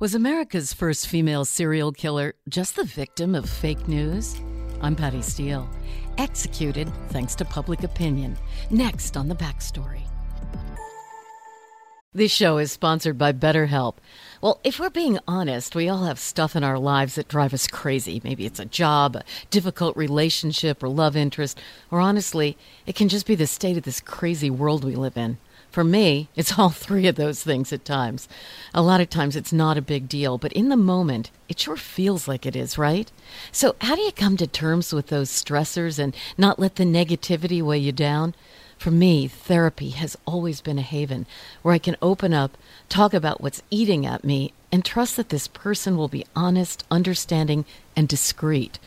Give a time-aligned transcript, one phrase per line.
[0.00, 4.40] Was America's first female serial killer just the victim of fake news?
[4.80, 5.68] I'm Patty Steele.
[6.18, 8.38] Executed thanks to public opinion.
[8.70, 10.02] Next on the backstory.
[12.14, 13.96] This show is sponsored by BetterHelp.
[14.40, 17.66] Well, if we're being honest, we all have stuff in our lives that drive us
[17.66, 18.20] crazy.
[18.22, 23.26] Maybe it's a job, a difficult relationship, or love interest, or honestly, it can just
[23.26, 25.38] be the state of this crazy world we live in.
[25.70, 28.28] For me, it's all three of those things at times.
[28.74, 31.76] A lot of times it's not a big deal, but in the moment, it sure
[31.76, 33.10] feels like it is, right?
[33.52, 37.62] So, how do you come to terms with those stressors and not let the negativity
[37.62, 38.34] weigh you down?
[38.78, 41.26] For me, therapy has always been a haven
[41.62, 42.56] where I can open up,
[42.88, 47.64] talk about what's eating at me, and trust that this person will be honest, understanding,
[47.96, 48.78] and discreet.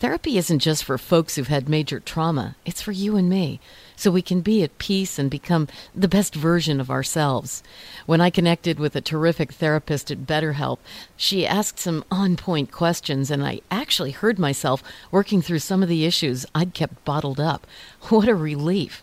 [0.00, 3.60] Therapy isn't just for folks who've had major trauma, it's for you and me,
[3.96, 7.62] so we can be at peace and become the best version of ourselves.
[8.06, 10.78] When I connected with a terrific therapist at BetterHelp,
[11.18, 15.88] she asked some on point questions, and I actually heard myself working through some of
[15.90, 17.66] the issues I'd kept bottled up.
[18.08, 19.02] What a relief!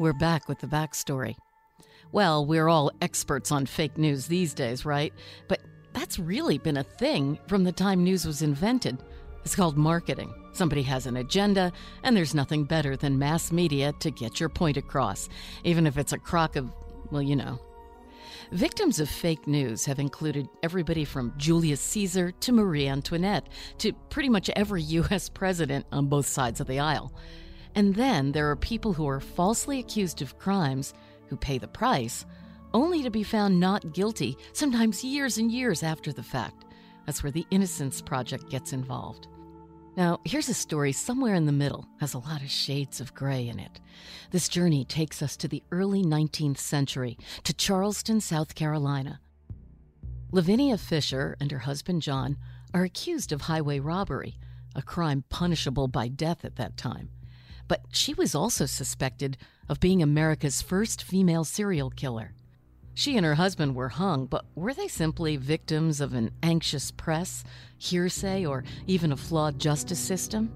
[0.00, 1.36] We're back with the backstory.
[2.10, 5.12] Well, we're all experts on fake news these days, right?
[5.46, 5.60] But
[5.92, 8.98] that's really been a thing from the time news was invented.
[9.44, 10.34] It's called marketing.
[10.52, 11.72] Somebody has an agenda,
[12.02, 15.28] and there's nothing better than mass media to get your point across,
[15.62, 16.72] even if it's a crock of,
[17.12, 17.60] well, you know.
[18.50, 24.28] Victims of fake news have included everybody from Julius Caesar to Marie Antoinette to pretty
[24.28, 25.28] much every U.S.
[25.28, 27.12] president on both sides of the aisle.
[27.74, 30.94] And then there are people who are falsely accused of crimes
[31.28, 32.24] who pay the price,
[32.72, 36.64] only to be found not guilty, sometimes years and years after the fact.
[37.06, 39.28] That's where the Innocence Project gets involved.
[39.96, 43.46] Now, here's a story somewhere in the middle, has a lot of shades of gray
[43.48, 43.80] in it.
[44.30, 49.20] This journey takes us to the early 19th century, to Charleston, South Carolina.
[50.32, 52.36] Lavinia Fisher and her husband John
[52.72, 54.36] are accused of highway robbery,
[54.74, 57.10] a crime punishable by death at that time.
[57.68, 59.36] But she was also suspected
[59.68, 62.32] of being America's first female serial killer.
[62.96, 67.42] She and her husband were hung, but were they simply victims of an anxious press,
[67.76, 70.52] hearsay, or even a flawed justice system?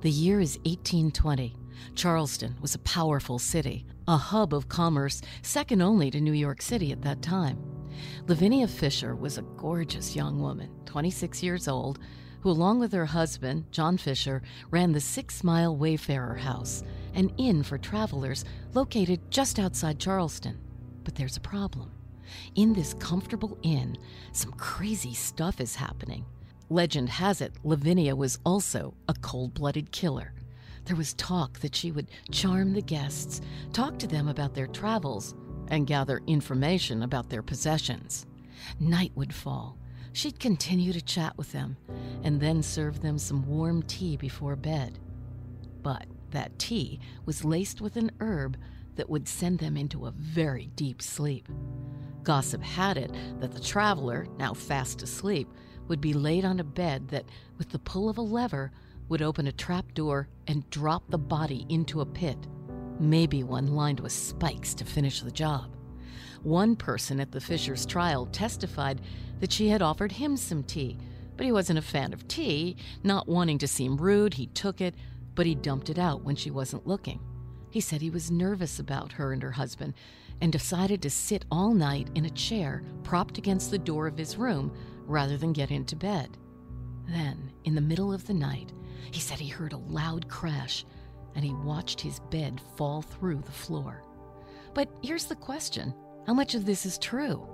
[0.00, 1.54] The year is 1820.
[1.94, 6.90] Charleston was a powerful city, a hub of commerce second only to New York City
[6.90, 7.58] at that time.
[8.26, 12.00] Lavinia Fisher was a gorgeous young woman, 26 years old,
[12.46, 14.40] who, along with her husband, John Fisher,
[14.70, 20.56] ran the Six Mile Wayfarer House, an inn for travelers located just outside Charleston.
[21.02, 21.90] But there's a problem.
[22.54, 23.98] In this comfortable inn,
[24.30, 26.24] some crazy stuff is happening.
[26.70, 30.32] Legend has it Lavinia was also a cold blooded killer.
[30.84, 33.40] There was talk that she would charm the guests,
[33.72, 35.34] talk to them about their travels,
[35.66, 38.24] and gather information about their possessions.
[38.78, 39.76] Night would fall.
[40.16, 41.76] She'd continue to chat with them
[42.24, 44.98] and then serve them some warm tea before bed.
[45.82, 48.56] But that tea was laced with an herb
[48.94, 51.50] that would send them into a very deep sleep.
[52.22, 55.50] Gossip had it that the traveler, now fast asleep,
[55.86, 57.26] would be laid on a bed that,
[57.58, 58.72] with the pull of a lever,
[59.10, 62.38] would open a trap door and drop the body into a pit,
[62.98, 65.75] maybe one lined with spikes to finish the job.
[66.46, 69.00] One person at the Fisher's trial testified
[69.40, 70.96] that she had offered him some tea,
[71.36, 72.76] But he wasn't a fan of tea.
[73.02, 74.94] Not wanting to seem rude, he took it,
[75.34, 77.18] but he dumped it out when she wasn't looking.
[77.70, 79.94] He said he was nervous about her and her husband
[80.40, 84.36] and decided to sit all night in a chair propped against the door of his
[84.36, 84.72] room
[85.04, 86.38] rather than get into bed.
[87.08, 88.72] Then, in the middle of the night,
[89.10, 90.86] he said he heard a loud crash
[91.34, 94.04] and he watched his bed fall through the floor.
[94.74, 95.92] But here's the question
[96.26, 97.46] how much of this is true?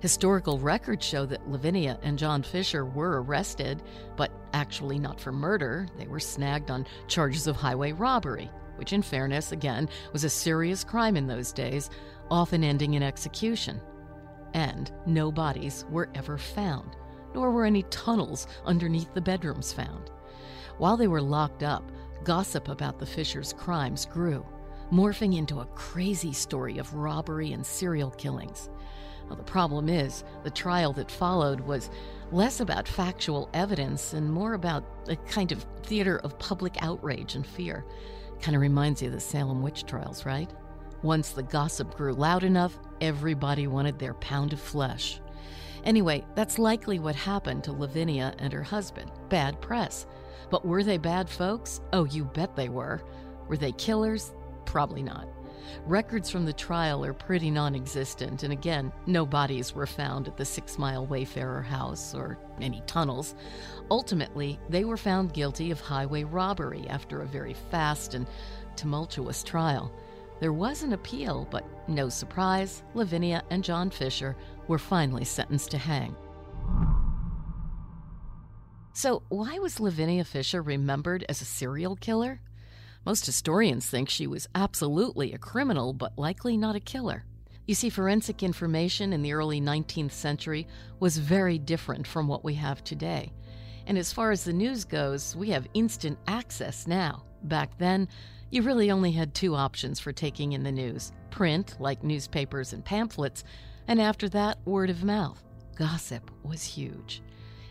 [0.00, 3.82] Historical records show that Lavinia and John Fisher were arrested,
[4.16, 5.88] but actually not for murder.
[5.98, 10.84] They were snagged on charges of highway robbery, which, in fairness, again, was a serious
[10.84, 11.90] crime in those days,
[12.30, 13.80] often ending in execution.
[14.54, 16.96] And no bodies were ever found,
[17.34, 20.10] nor were any tunnels underneath the bedrooms found.
[20.76, 21.90] While they were locked up,
[22.22, 24.46] gossip about the Fishers' crimes grew,
[24.92, 28.70] morphing into a crazy story of robbery and serial killings.
[29.28, 31.90] Well, the problem is, the trial that followed was
[32.32, 37.46] less about factual evidence and more about a kind of theater of public outrage and
[37.46, 37.84] fear.
[38.40, 40.50] Kind of reminds you of the Salem witch trials, right?
[41.02, 45.20] Once the gossip grew loud enough, everybody wanted their pound of flesh.
[45.84, 50.06] Anyway, that's likely what happened to Lavinia and her husband bad press.
[50.50, 51.80] But were they bad folks?
[51.92, 53.02] Oh, you bet they were.
[53.46, 54.32] Were they killers?
[54.68, 55.26] Probably not.
[55.86, 60.36] Records from the trial are pretty non existent, and again, no bodies were found at
[60.36, 63.34] the Six Mile Wayfarer house or any tunnels.
[63.90, 68.26] Ultimately, they were found guilty of highway robbery after a very fast and
[68.76, 69.90] tumultuous trial.
[70.38, 74.36] There was an appeal, but no surprise, Lavinia and John Fisher
[74.66, 76.14] were finally sentenced to hang.
[78.92, 82.42] So, why was Lavinia Fisher remembered as a serial killer?
[83.04, 87.24] Most historians think she was absolutely a criminal, but likely not a killer.
[87.66, 90.66] You see, forensic information in the early 19th century
[91.00, 93.32] was very different from what we have today.
[93.86, 97.24] And as far as the news goes, we have instant access now.
[97.42, 98.08] Back then,
[98.50, 102.84] you really only had two options for taking in the news print, like newspapers and
[102.84, 103.44] pamphlets,
[103.86, 105.42] and after that, word of mouth.
[105.76, 107.22] Gossip was huge.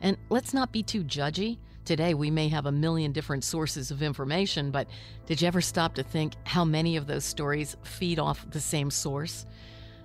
[0.00, 1.58] And let's not be too judgy.
[1.84, 4.88] Today, we may have a million different sources of information, but
[5.26, 8.90] did you ever stop to think how many of those stories feed off the same
[8.90, 9.44] source?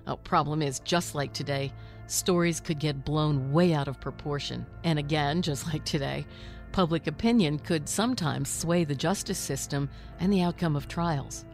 [0.06, 1.72] Oh, problem is, just like today,
[2.06, 4.66] stories could get blown way out of proportion.
[4.84, 6.26] And again, just like today,
[6.72, 9.88] public opinion could sometimes sway the justice system
[10.18, 11.46] and the outcome of trials.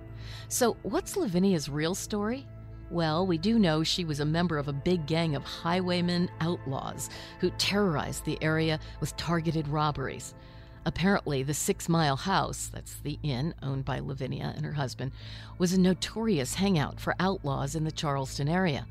[0.49, 2.47] So, what's Lavinia's real story?
[2.91, 7.11] Well, we do know she was a member of a big gang of highwaymen outlaws
[7.41, 10.35] who terrorized the area with targeted robberies.
[10.85, 15.11] Apparently, the Six Mile House, that's the inn owned by Lavinia and her husband,
[15.59, 18.87] was a notorious hangout for outlaws in the Charleston area,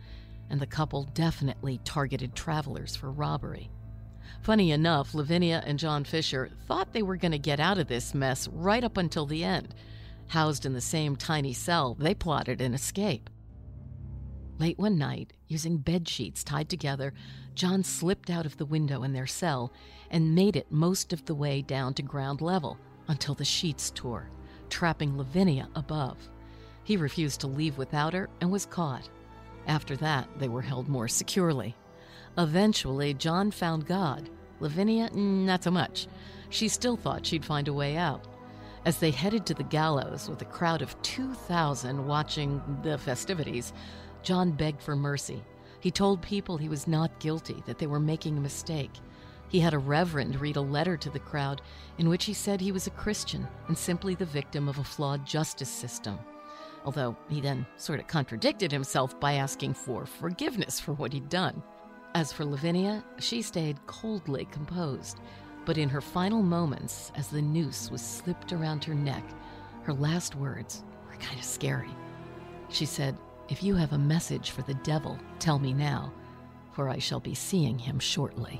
[0.49, 3.69] and the couple definitely targeted travelers for robbery.
[4.41, 8.13] Funny enough, Lavinia and John Fisher thought they were going to get out of this
[8.13, 9.73] mess right up until the end.
[10.27, 13.29] Housed in the same tiny cell, they plotted an escape.
[14.57, 17.13] Late one night, using bed sheets tied together,
[17.55, 19.73] John slipped out of the window in their cell
[20.09, 22.77] and made it most of the way down to ground level
[23.09, 24.29] until the sheets tore,
[24.69, 26.17] trapping Lavinia above.
[26.85, 29.09] He refused to leave without her and was caught.
[29.67, 31.75] After that, they were held more securely.
[32.37, 34.29] Eventually, John found God.
[34.61, 36.07] Lavinia, not so much.
[36.49, 38.25] She still thought she'd find a way out.
[38.85, 43.73] As they headed to the gallows with a crowd of 2,000 watching the festivities,
[44.25, 45.43] John begged for mercy.
[45.79, 48.91] He told people he was not guilty, that they were making a mistake.
[49.49, 51.61] He had a reverend read a letter to the crowd
[51.99, 55.27] in which he said he was a Christian and simply the victim of a flawed
[55.27, 56.17] justice system.
[56.85, 61.61] Although he then sort of contradicted himself by asking for forgiveness for what he'd done.
[62.15, 65.19] As for Lavinia, she stayed coldly composed.
[65.65, 69.23] But in her final moments, as the noose was slipped around her neck,
[69.83, 71.91] her last words were kind of scary.
[72.69, 73.17] She said,
[73.47, 76.11] if you have a message for the devil, tell me now,
[76.71, 78.59] for I shall be seeing him shortly.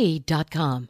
[0.00, 0.89] P.com.